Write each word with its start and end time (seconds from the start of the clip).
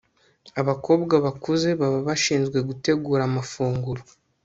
abakobwa 0.61 1.15
bakuze 1.25 1.69
baba 1.79 1.99
bashinzwe 2.07 2.57
gutegura 2.69 3.21
amafunguro 3.29 4.01